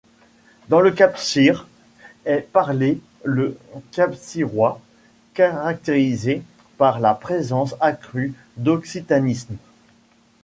[0.69, 1.67] Dans le Capcir
[2.25, 3.55] est parlé le
[3.91, 4.81] capcirois,
[5.35, 6.41] caractérisé
[6.79, 9.57] par la présence accrue d'occitanismes.